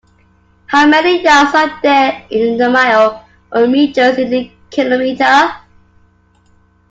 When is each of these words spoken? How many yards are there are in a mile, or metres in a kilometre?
How 0.65 0.87
many 0.87 1.21
yards 1.21 1.53
are 1.53 1.79
there 1.83 2.13
are 2.13 2.27
in 2.31 2.59
a 2.59 2.71
mile, 2.71 3.23
or 3.51 3.67
metres 3.67 4.17
in 4.17 4.33
a 4.33 4.51
kilometre? 4.71 5.57